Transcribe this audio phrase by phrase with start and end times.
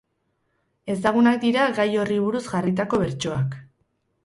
[0.93, 3.57] Ezagunak dira gai horri buruz jarritako bertsoak.